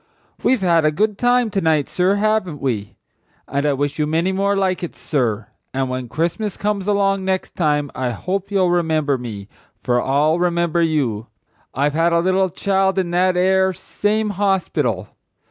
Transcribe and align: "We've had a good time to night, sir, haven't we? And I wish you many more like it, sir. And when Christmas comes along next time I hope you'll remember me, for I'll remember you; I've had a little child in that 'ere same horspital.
"We've 0.41 0.61
had 0.61 0.83
a 0.83 0.91
good 0.91 1.19
time 1.19 1.51
to 1.51 1.61
night, 1.61 1.87
sir, 1.87 2.15
haven't 2.15 2.59
we? 2.59 2.95
And 3.47 3.67
I 3.67 3.73
wish 3.73 3.99
you 3.99 4.07
many 4.07 4.31
more 4.31 4.55
like 4.55 4.81
it, 4.81 4.95
sir. 4.95 5.49
And 5.75 5.91
when 5.91 6.09
Christmas 6.09 6.57
comes 6.57 6.87
along 6.87 7.23
next 7.23 7.53
time 7.55 7.91
I 7.93 8.09
hope 8.09 8.49
you'll 8.49 8.71
remember 8.71 9.19
me, 9.19 9.47
for 9.83 10.01
I'll 10.01 10.39
remember 10.39 10.81
you; 10.81 11.27
I've 11.75 11.93
had 11.93 12.13
a 12.13 12.19
little 12.19 12.49
child 12.49 12.97
in 12.97 13.11
that 13.11 13.37
'ere 13.37 13.73
same 13.73 14.31
horspital. 14.31 15.07